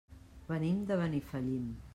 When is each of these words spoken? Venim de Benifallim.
Venim 0.51 0.81
de 0.93 0.99
Benifallim. 1.03 1.73